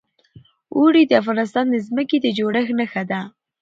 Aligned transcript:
اوړي 0.75 1.03
د 1.07 1.11
افغانستان 1.21 1.65
د 1.69 1.75
ځمکې 1.87 2.17
د 2.21 2.27
جوړښت 2.37 2.73
نښه 2.79 3.03
ده. 3.11 3.19